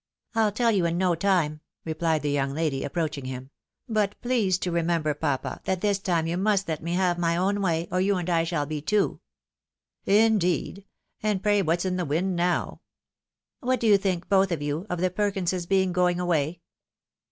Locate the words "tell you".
0.51-0.87